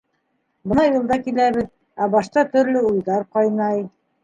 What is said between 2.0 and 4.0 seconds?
ә башта төрлө уйҙар ҡайнай.